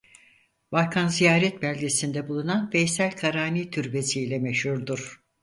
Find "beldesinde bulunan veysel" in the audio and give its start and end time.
1.61-3.11